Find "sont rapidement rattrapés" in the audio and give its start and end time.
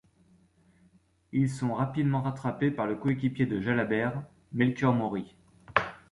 1.51-2.71